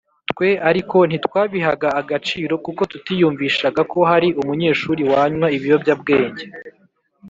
[0.31, 6.45] twe ariko ntitwabihaga agaciro kuko tutiyumvishaga ko hari umunyeshuri wanywa ibiyobyab wenge